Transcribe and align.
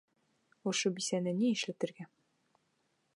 Ошо 0.71 0.91
бисәне 0.95 1.35
ни 1.41 1.53
эшләтергә? 1.57 2.09